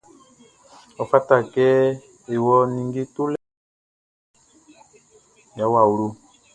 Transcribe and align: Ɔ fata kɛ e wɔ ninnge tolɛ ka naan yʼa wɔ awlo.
Ɔ 1.01 1.03
fata 1.11 1.35
kɛ 1.53 1.65
e 2.33 2.35
wɔ 2.45 2.55
ninnge 2.73 3.01
tolɛ 3.15 3.37
ka 3.45 3.49
naan 3.51 3.67
yʼa 5.57 5.65
wɔ 5.71 5.77
awlo. 5.85 6.07